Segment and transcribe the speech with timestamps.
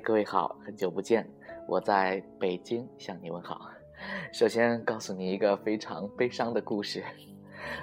[0.00, 1.28] 各位好，很久不见，
[1.66, 3.68] 我在北京向你问好。
[4.32, 7.04] 首先告诉你一个非常悲伤的故事，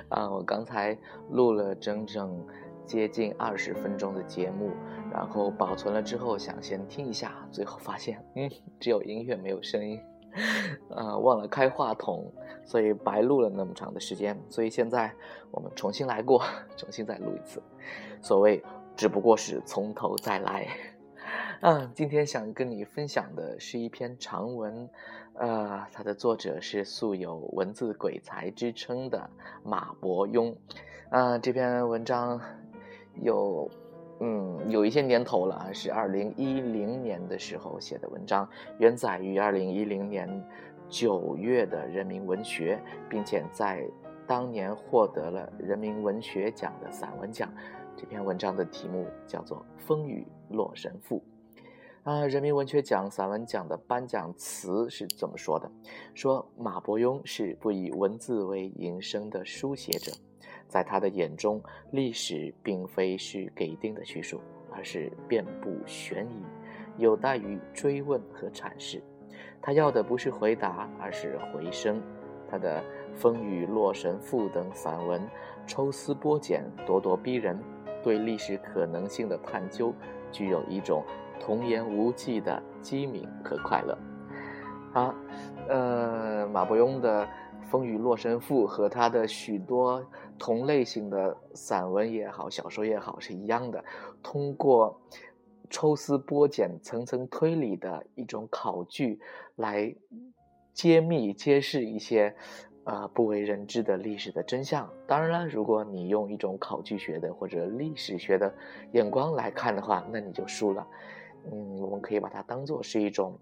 [0.09, 0.97] 啊，我刚才
[1.29, 2.43] 录了整整
[2.85, 4.71] 接近二十分钟的节目，
[5.11, 10.01] 然后保存了之后想先听一下，最后发现，嗯，只有音乐没有声音，
[10.89, 12.33] 啊，忘了开话筒，
[12.65, 15.13] 所以白录了那么长的时间，所以现在
[15.51, 16.43] 我们重新来过，
[16.75, 17.61] 重新再录一次，
[18.23, 18.63] 所谓
[18.95, 20.67] 只不过是从头再来。
[21.61, 24.87] 嗯，今天想跟你分享的是一篇长文，
[25.33, 29.27] 呃，它的作者是素有文字鬼才之称的
[29.63, 30.55] 马伯庸。
[31.09, 32.39] 啊，这篇文章
[33.23, 33.67] 有，
[34.19, 38.47] 嗯，有一些年头了，是二零一零年的时候写的文章，
[38.77, 40.29] 原载于二零一零年
[40.87, 43.83] 九月的《人民文学》，并且在
[44.27, 47.51] 当年获得了人民文学奖的散文奖。
[47.95, 51.17] 这篇文章的题目叫做《风雨洛神赋》。
[52.07, 55.69] 啊，人民文学奖散文奖的颁奖词是怎么说的：
[56.13, 60.09] 说马伯庸是不以文字为营生的书写者，
[60.69, 64.39] 在他的眼中，历史并非是给定的叙述，
[64.71, 66.45] 而是遍布悬疑，
[66.95, 69.03] 有待于追问和阐释。
[69.61, 72.01] 他要的不是回答，而是回声。
[72.49, 72.81] 他的
[73.17, 75.21] 《风雨洛神赋》等散文，
[75.67, 77.61] 抽丝剥茧，咄咄逼人，
[78.01, 79.93] 对历史可能性的探究，
[80.31, 81.03] 具有一种。
[81.39, 83.97] 童言无忌的机敏和快乐，
[84.93, 85.15] 好，
[85.67, 87.23] 呃，马伯庸的
[87.69, 90.03] 《风雨洛神赋》和他的许多
[90.37, 93.83] 同类型的散文也好、小说也好是一样的，
[94.21, 94.99] 通过
[95.69, 99.19] 抽丝剥茧、层层推理的一种考据
[99.55, 99.95] 来
[100.73, 102.35] 揭秘、揭示一些。
[102.89, 104.89] 呃，不为人知的历史的真相。
[105.05, 108.49] 当然了，如果你用一种考据学的或者历史学的
[108.93, 110.87] 眼光来看的话，那你就输了。
[111.45, 113.39] 嗯，我们可以把它当做是一种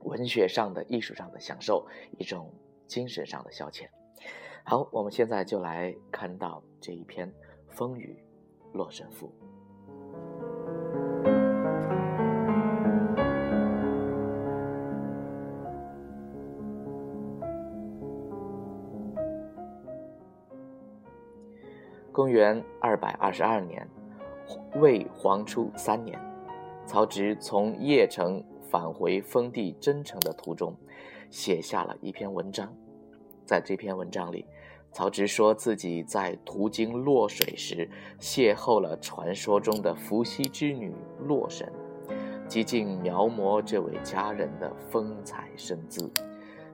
[0.00, 1.86] 文学上的、艺术上的享受，
[2.18, 2.52] 一种
[2.86, 3.88] 精神上的消遣。
[4.64, 7.28] 好，我们现在就来看到这一篇
[7.68, 8.22] 《风雨
[8.72, 9.28] 洛神赋》。
[22.12, 23.88] 公元二百二十二年，
[24.76, 26.16] 魏黄初三年，
[26.86, 30.76] 曹植从邺城返回封地真城的途中，
[31.30, 32.72] 写下了一篇文章。
[33.44, 34.46] 在这篇文章里，
[34.92, 37.88] 曹植说自己在途经洛水时，
[38.20, 40.94] 邂逅了传说中的伏羲之女
[41.26, 41.70] 洛神，
[42.46, 46.10] 极尽描摹这位佳人的风采身姿，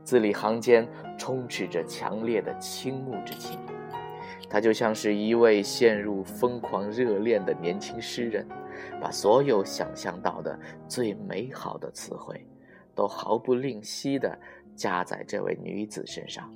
[0.04, 0.88] 字里行间
[1.18, 3.58] 充斥着强烈的倾慕之情。
[4.50, 8.44] 他就像是一位陷入疯狂热恋的年轻诗人，
[9.00, 12.44] 把所有想象到的最美好的词汇，
[12.92, 14.36] 都毫不吝惜地
[14.74, 16.52] 加在这位女子身上。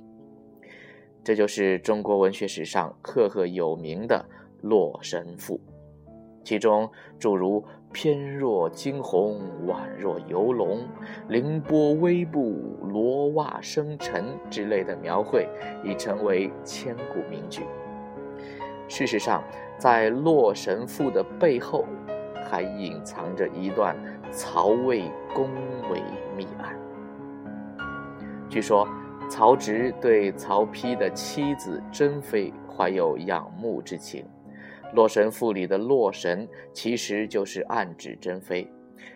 [1.23, 4.23] 这就是中国文学史上赫赫有名的
[4.67, 5.57] 《洛神赋》，
[6.43, 10.85] 其中诸如“翩若惊鸿，宛若游龙，
[11.29, 15.47] 凌波微步，罗袜生尘”之类的描绘，
[15.81, 17.63] 已成为千古名句。
[18.87, 19.43] 事实上，
[19.77, 21.85] 在《洛神赋》的背后，
[22.49, 23.95] 还隐藏着一段
[24.31, 25.03] 曹魏
[25.33, 25.49] 宫
[25.89, 26.01] 闱
[26.37, 26.77] 秘案。
[28.47, 28.87] 据说，
[29.29, 34.23] 曹植对曹丕的妻子珍妃怀有仰慕之情，
[34.95, 38.71] 《洛神赋》里的洛神其实就是暗指珍妃。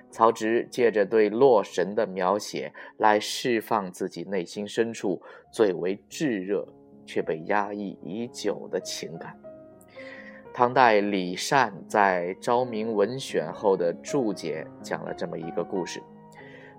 [0.09, 6.68] 曹植借着对洛神的描写，来释放自己内心深处最为炙热
[7.06, 9.40] 却被压抑已久的情感。
[10.59, 16.03] 唐代李善在《昭明文选》后的注解讲了这么一个故事：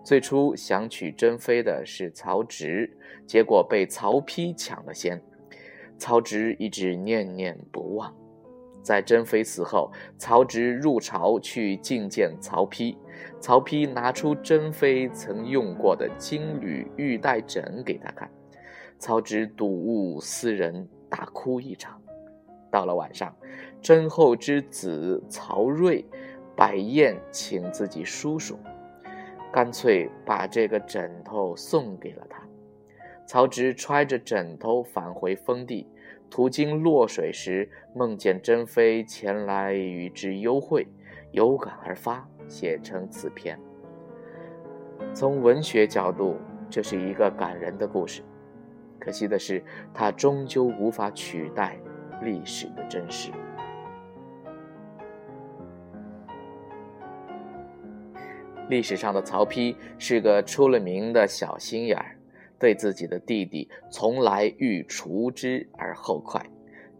[0.04, 2.94] 最初想娶珍妃的是曹植，
[3.26, 5.18] 结果被曹丕抢了先。
[5.96, 8.14] 曹植一直念念不忘。
[8.82, 12.94] 在珍妃死后，曹植入朝去觐见曹丕，
[13.40, 18.30] 曹丕拿出珍妃曾用过的金缕玉带枕给他看，
[18.98, 21.98] 曹植睹物思人，大哭一场。
[22.70, 23.34] 到了晚上，
[23.82, 26.04] 甄后之子曹睿
[26.56, 28.58] 摆宴请自己叔叔，
[29.52, 32.42] 干脆把这个枕头送给了他。
[33.26, 35.86] 曹植揣着枕头返回封地，
[36.28, 40.86] 途经洛水时，梦见珍妃前来与之幽会，
[41.30, 43.58] 有感而发，写成此篇。
[45.14, 46.36] 从文学角度，
[46.68, 48.22] 这是一个感人的故事。
[48.98, 49.62] 可惜的是，
[49.94, 51.78] 它终究无法取代。
[52.22, 53.30] 历史的真实。
[58.68, 62.16] 历史上的曹丕是个出了名的小心眼儿，
[62.58, 66.40] 对自己的弟弟从来欲除之而后快，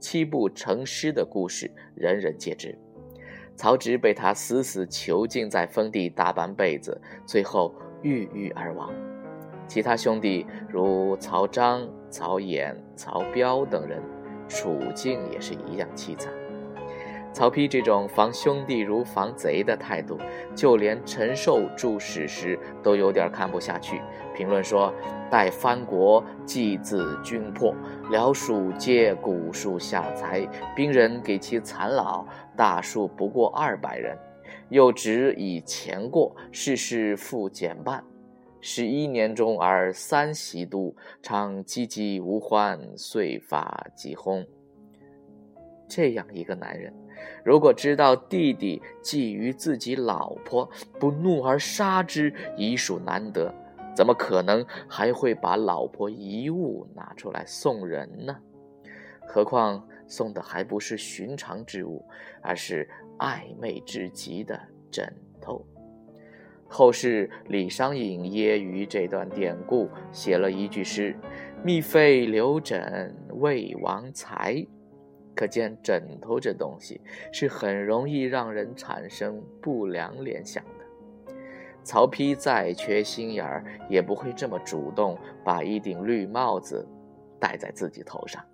[0.00, 2.76] 七步成诗的故事人人皆知。
[3.54, 7.72] 曹植被他死死囚禁在封地大半辈子，最后
[8.02, 8.92] 郁郁而亡。
[9.68, 14.02] 其他兄弟如曹彰、曹衍、曹彪等人，
[14.50, 16.30] 处境也是一样凄惨。
[17.32, 20.18] 曹丕这种防兄弟如防贼的态度，
[20.52, 24.02] 就连陈寿注史时都有点看不下去，
[24.34, 24.92] 评论说
[25.30, 27.72] ：“待藩国，既自军破，
[28.10, 30.44] 辽蜀皆古树下才，
[30.74, 32.26] 兵人给其残老，
[32.56, 34.18] 大数不过二百人。
[34.68, 38.02] 又只以前过，事事复减半。
[38.60, 44.46] 十一年中而三袭都，常唧唧无欢，遂发即轰。”
[45.88, 46.94] 这样一个男人。
[47.44, 50.68] 如果知道弟弟觊觎自己老婆，
[50.98, 53.52] 不怒而杀之，已属难得，
[53.94, 58.36] 怎么可能还会把老婆遗物拿出来送人呢？
[59.26, 62.04] 何况送的还不是寻常之物，
[62.40, 64.58] 而是暧昧至极的
[64.90, 65.64] 枕头。
[66.72, 71.16] 后世李商隐揶揄这段典故，写了一句诗
[71.64, 74.64] ：“密废刘枕为王才。”
[75.34, 77.00] 可见枕头这东西
[77.32, 81.34] 是很容易让人产生不良联想的。
[81.82, 86.86] 曹丕再缺心眼儿，也不会这么主动把一顶绿帽子
[87.40, 88.44] 戴在自己头上。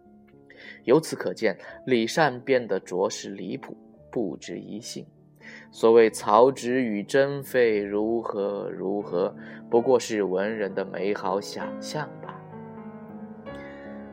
[0.84, 3.76] 由此可见，李善变得着实离谱，
[4.10, 5.06] 不值一信。
[5.76, 9.37] 所谓曹植与珍妃如何如何，
[9.69, 12.40] 不过是文人的美好想象吧。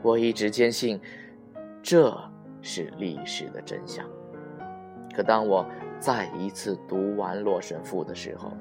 [0.01, 0.99] 我一直坚信，
[1.81, 2.13] 这。
[2.65, 4.09] 是历史的真相。
[5.13, 5.65] 可当我
[5.99, 8.53] 再一次读完《洛神赋》的时候，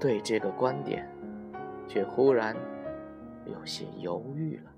[0.00, 1.08] 对这个观点
[1.86, 2.56] 却忽然
[3.46, 4.72] 有些犹豫了。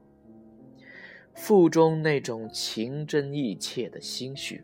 [1.34, 4.62] 赋中那种情真意切的心绪，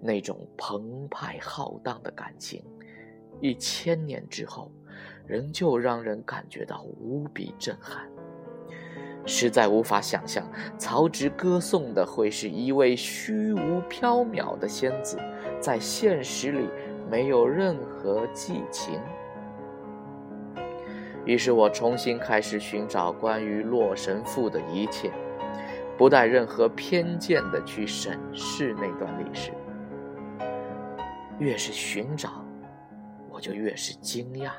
[0.00, 2.64] 那种澎湃浩荡的感情，
[3.40, 4.70] 一千年之后，
[5.26, 8.08] 仍旧让人感觉到无比震撼。
[9.24, 10.44] 实在无法想象，
[10.76, 15.16] 曹植歌颂的会是一位虚无缥缈的仙子，
[15.60, 16.68] 在现实里
[17.08, 19.00] 没有任何寄情。
[21.24, 25.12] 于是我重新开始寻找关于《洛神赋》的一切，
[25.96, 29.52] 不带任何偏见的去审视那段历史。
[31.42, 32.44] 越是寻找，
[33.28, 34.52] 我就越是惊讶，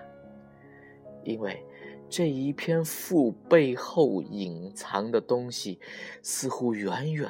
[1.23, 1.63] 因为。
[2.09, 5.79] 这一篇赋背后隐藏的东西，
[6.21, 7.27] 似乎远远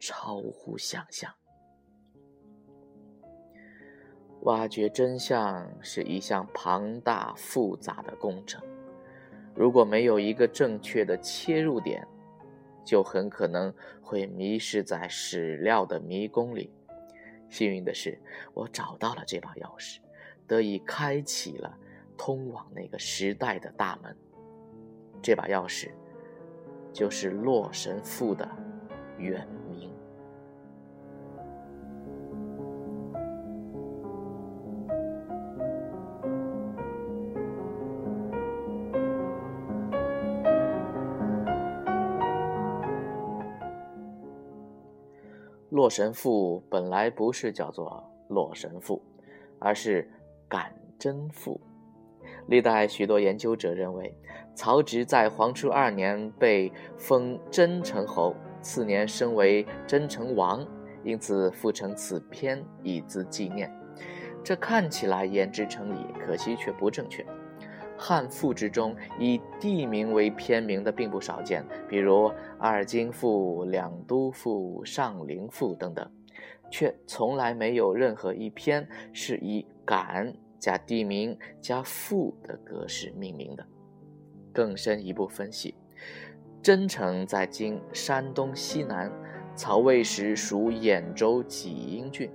[0.00, 1.32] 超乎想象。
[4.40, 8.60] 挖掘真相是一项庞大复杂的工程，
[9.54, 12.04] 如果没有一个正确的切入点，
[12.84, 16.72] 就很可能会迷失在史料的迷宫里。
[17.52, 18.18] 幸运的是，
[18.54, 19.98] 我找到了这把钥匙，
[20.48, 21.78] 得以开启了。
[22.16, 24.16] 通往那个时代的大门，
[25.20, 25.90] 这把钥匙
[26.92, 28.48] 就是《洛神赋》的
[29.18, 29.44] 原
[45.82, 49.02] 洛神赋》本来不是叫做《洛神赋》，
[49.58, 50.04] 而是
[50.48, 51.60] 《感真赋》。
[52.46, 54.16] 历代许多研究者认为，
[54.54, 60.64] 曹植在黄初二年被封真城侯，次年升为真城王，
[61.02, 63.68] 因此赋成此篇以资纪念。
[64.44, 67.26] 这看起来言之成理，可惜却不正确。
[68.04, 72.28] 汉赋之中以地名为篇名的并不少见，比如
[72.58, 76.10] 《二京赋》《两都赋》《上林赋》等等，
[76.68, 80.34] 却从来没有任何一篇是以感。
[80.58, 83.66] 加地名加赋的格式命名的。
[84.52, 85.74] 更深一步分析，
[86.62, 89.10] 真城在今山东西南，
[89.56, 92.30] 曹魏时属兖州济阴郡，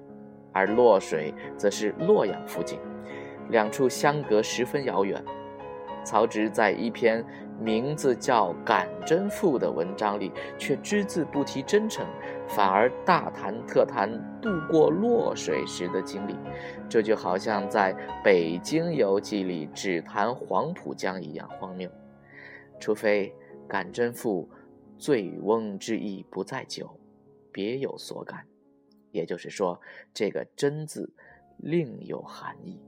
[0.51, 2.77] 而洛水则是洛阳附近，
[3.49, 5.23] 两处相隔十分遥远。
[6.07, 7.21] 曹植在一篇
[7.59, 12.07] 名字叫《感真赋》的文章里，却只字不提真诚，
[12.47, 14.09] 反而大谈特谈
[14.41, 16.33] 渡过洛水时的经历，
[16.87, 21.89] 这就好像在《北京游记》里只谈黄浦江一样荒谬。
[22.79, 23.35] 除非
[23.67, 24.49] 《感真赋》
[24.97, 26.97] 醉翁之意不在酒，
[27.51, 28.45] 别有所感，
[29.11, 29.77] 也就是说，
[30.13, 31.11] 这个“真”字
[31.57, 32.79] 另有含义。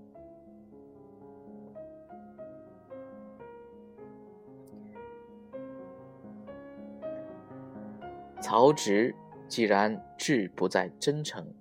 [8.50, 9.14] 曹植
[9.48, 11.54] 既然志不在真诚，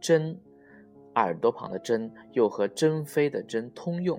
[0.00, 0.40] 真
[1.16, 4.18] 耳朵旁的真又和珍妃的珍通用，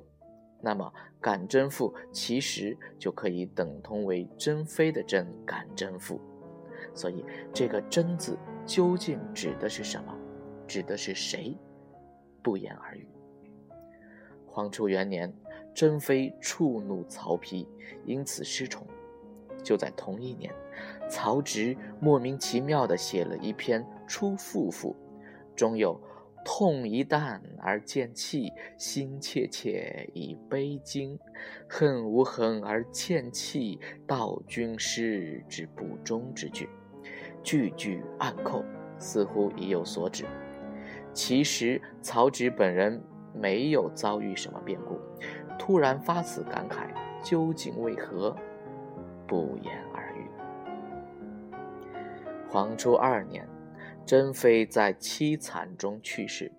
[0.61, 6.21] 那么感贞妇其实就可以等同为珍妃的真感贞妇。
[6.93, 10.15] 所以这个真字究竟指的是什么？
[10.67, 11.57] 指的是谁？
[12.43, 13.09] 不言而喻。
[14.45, 15.33] 黄初元年，
[15.73, 17.65] 珍妃触怒曹丕，
[18.05, 18.85] 因此失宠。
[19.63, 20.53] 就在同一年，
[21.13, 24.95] 曹植莫名其妙地写了一篇《出妇赋》，
[25.55, 26.01] 中有
[26.43, 31.15] “痛一旦而见弃，心切切以悲惊；
[31.69, 36.67] 恨无恨而欠弃，道君师之不忠”之句，
[37.43, 38.65] 句句暗扣，
[38.97, 40.25] 似乎意有所指。
[41.13, 42.99] 其实曹植本人
[43.35, 44.99] 没有遭遇什么变故，
[45.59, 46.87] 突然发此感慨，
[47.23, 48.35] 究竟为何？
[49.27, 49.92] 不言。
[52.53, 53.49] 黄初二年，
[54.05, 56.51] 珍妃在凄惨中去世。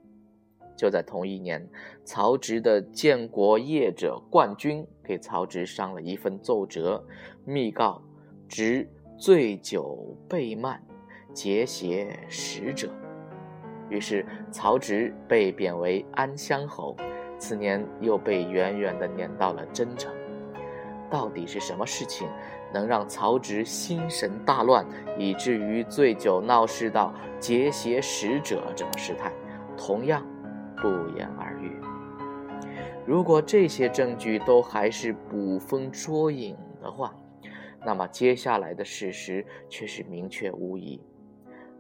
[0.76, 1.64] 就在同一年，
[2.04, 7.00] 曹植的建国业者冠军给曹植上了一份奏折，
[7.44, 8.02] 密告
[8.48, 10.82] 植醉酒背慢，
[11.32, 12.90] 结邪使者。
[13.88, 16.96] 于是曹植被贬为安乡侯，
[17.38, 20.12] 次年又被远远地撵到了真城。
[21.08, 22.28] 到底是什么事情，
[22.75, 24.85] 能让曹植心神大乱，
[25.16, 29.33] 以至于醉酒闹事到结邪使者这种事态？
[29.76, 30.26] 同样
[30.76, 31.71] 不言而喻。
[33.07, 37.14] 如果这些证据都还是捕风捉影的话，
[37.85, 41.00] 那么接下来的事实却是明确无疑：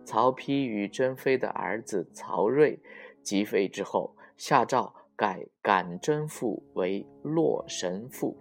[0.04, 2.78] 曹丕与珍妃的儿子曹睿
[3.22, 8.36] 即位之后，下诏改感贞妇为洛神妇。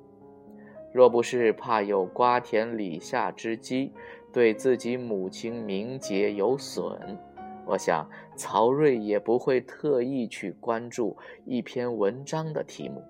[0.94, 3.92] 若不是怕有瓜田李下之机，
[4.32, 7.18] 对自己母亲名节有损，
[7.66, 13.04] 我想曹睿也不会特意去关注一篇文章的题目。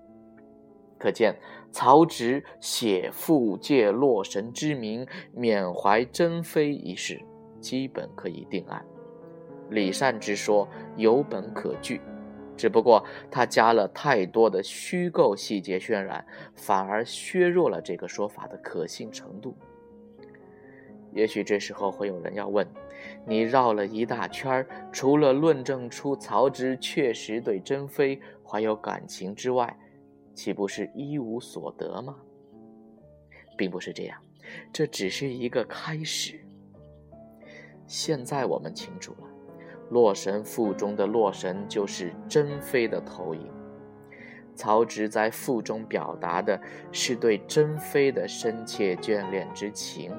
[0.98, 1.36] 可见，
[1.70, 7.20] 曹植写赋借洛神之名缅怀珍妃一事，
[7.60, 8.82] 基本可以定案。
[9.68, 12.00] 李善之说有本可据。
[12.56, 19.56] 只不过他加了太多的虚构细节渲染，反而削弱了这个说法的可信程度。
[21.12, 22.66] 也许这时候会有人要问：
[23.26, 29.78] 你绕了一大圈，除了论证出曹植确实对珍妃怀有感情之外，
[30.34, 32.16] 岂不是一无所得吗？
[33.56, 34.20] 并不是这样，
[34.72, 36.40] 这只是一个开始。
[37.86, 39.28] 现在我们清楚了。
[39.90, 43.50] 洛神赋中的洛神就是珍妃的投影，
[44.54, 46.60] 曹植在赋中表达的
[46.92, 50.12] 是对珍妃的深切眷恋之情。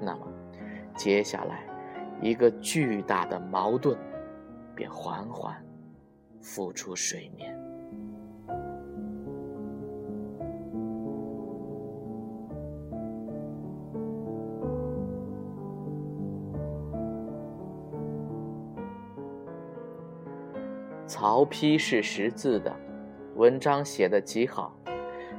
[0.00, 0.26] 那么，
[0.94, 1.66] 接下来
[2.20, 3.98] 一个巨大的矛盾
[4.74, 5.56] 便缓缓
[6.40, 7.55] 浮出水面。
[21.26, 22.72] 曹丕是识字的，
[23.34, 24.72] 文章写得极好，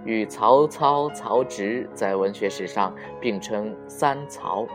[0.04, 4.68] 与曹操、曹植在文学史上并称三曹。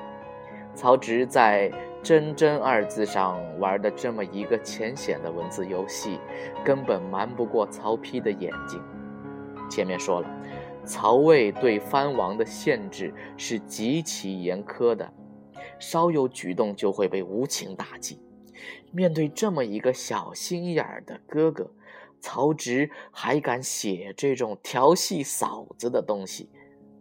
[0.74, 1.70] 曹植在
[2.02, 6.18] “真真”二字上玩的这么一个浅显的文字游戏，
[6.64, 8.80] 根本瞒不过曹丕的眼睛。
[9.68, 10.28] 前面说了，
[10.82, 15.12] 曹魏对藩王的限制是极其严苛的，
[15.78, 18.18] 稍有举动就会被无情打击。
[18.90, 21.70] 面对这么一个小心眼儿的哥哥，
[22.20, 26.48] 曹植还敢写这种调戏嫂子的东西，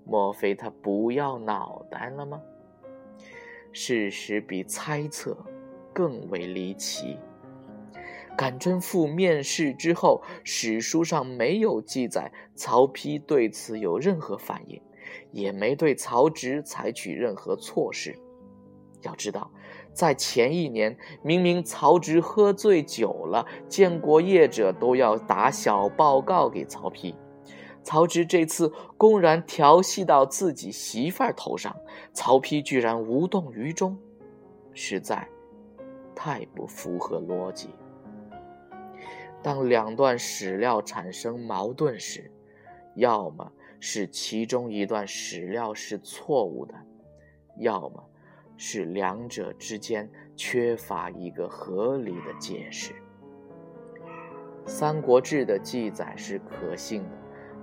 [0.05, 2.41] 莫非他不要脑袋了吗？
[3.73, 5.37] 事实比猜测
[5.93, 7.17] 更为离奇。
[8.37, 14.81] 感贞妇面世之后，史书上没有记载曹丕对此有任何反应，
[15.31, 18.17] 也没对曹植采取任何措施。
[19.03, 19.51] 要知道。
[19.93, 27.13] 在前一年，明明曹植喝醉酒了，建国业者都要打小报告给曹丕。
[27.83, 31.75] 曹植这次公然调戏到自己媳妇儿头上，
[32.13, 33.97] 曹丕居然无动于衷，
[34.73, 35.27] 实在
[36.15, 37.69] 太不符合逻辑。
[39.41, 42.31] 当两段史料产生矛盾时，
[42.95, 46.75] 要么是其中一段史料是错误的，
[47.57, 48.03] 要么。
[48.63, 52.93] 是两者之间缺乏一个合理的解释。
[54.67, 57.09] 《三国志》的记载是可信的，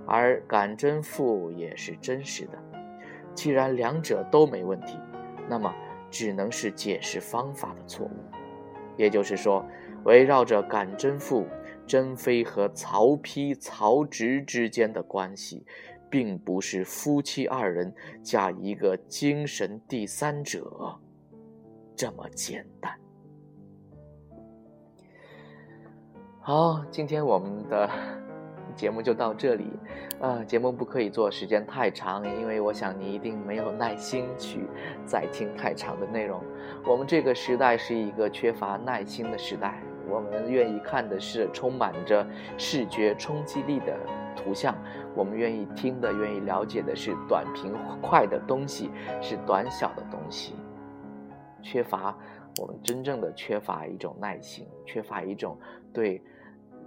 [0.05, 2.61] 而感贞赋也是真实的。
[3.33, 4.99] 既然两者都没问题，
[5.47, 5.73] 那么
[6.11, 8.11] 只能是解释方法的错误。
[8.97, 9.65] 也就是说，
[10.03, 11.47] 围绕着感甄赋、
[11.87, 15.65] 甄妃和曹丕、曹植之间的关系，
[16.09, 20.97] 并不是夫妻二人加一个精神第三者
[21.95, 22.91] 这么简单。
[26.41, 27.89] 好，今天我们的
[28.75, 29.67] 节目就到这里。
[30.19, 34.67] 啊，节目不可以做时间太长，因为我想你一定没有耐心去
[35.05, 36.43] 再听太长的内容。
[36.85, 43.97] 我们这个时代是一个缺乏耐心的时代，我们愿意看的是充满着视觉冲击力的
[44.39, 44.73] 图像，
[45.15, 48.89] 我们愿意听的、愿意了解的是短平快的东西，
[49.21, 50.53] 是短小的东西。
[51.61, 52.17] 缺乏，
[52.57, 55.57] 我们真正的缺乏一种耐心，缺乏一种
[55.93, 56.23] 对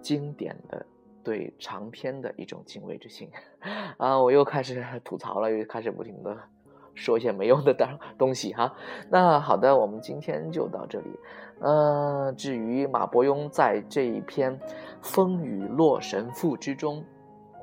[0.01, 0.87] 经典的。
[1.25, 3.31] 对长篇的一种敬畏之心，
[3.97, 6.37] 啊，我又开始吐槽了，又开始不停的
[6.97, 8.75] 说一些没用的东东西哈。
[9.09, 11.07] 那好的，我们今天就到这里。
[11.61, 14.59] 呃，至于马伯庸在这一篇
[15.01, 17.05] 《风雨洛神赋》之中，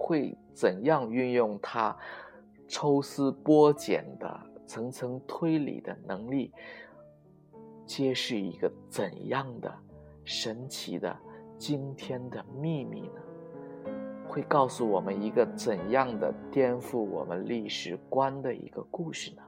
[0.10, 1.96] 会怎样运用他
[2.68, 6.52] 抽丝剥茧的层层推理的能力，
[7.86, 9.72] 揭示一个怎样的
[10.24, 11.16] 神奇的
[11.60, 13.22] 惊天的秘密呢？
[14.28, 19.44] 会告诉我们一个怎样的颠覆我们历史观的一个故事呢？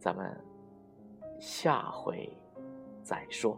[0.00, 0.36] 咱们
[1.38, 2.28] 下回
[3.04, 3.56] 再说。